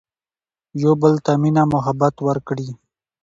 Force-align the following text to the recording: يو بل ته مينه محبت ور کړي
يو 0.81 0.91
بل 1.01 1.13
ته 1.25 1.31
مينه 1.41 1.63
محبت 1.73 2.15
ور 2.25 2.37
کړي 2.47 2.69